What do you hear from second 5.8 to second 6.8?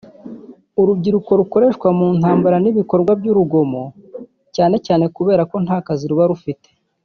kazi ruba rufite